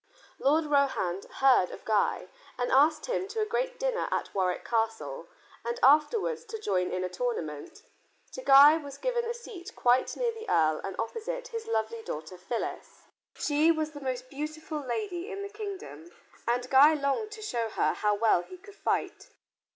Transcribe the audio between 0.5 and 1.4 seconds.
Rohand